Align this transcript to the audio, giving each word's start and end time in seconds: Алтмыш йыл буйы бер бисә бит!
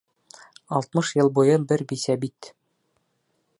Алтмыш 0.77 1.11
йыл 1.19 1.29
буйы 1.35 1.59
бер 1.73 1.85
бисә 1.93 2.17
бит! 2.25 2.51